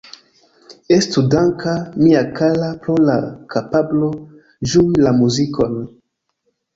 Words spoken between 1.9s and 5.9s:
mia kara, pro la kapablo ĝui la muzikon.